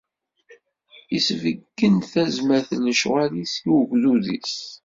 Isbeggen-d 1.17 2.03
tazmert 2.11 2.69
n 2.75 2.79
lecɣal-is 2.87 3.53
i 3.67 3.69
ugdud-is. 3.77 4.57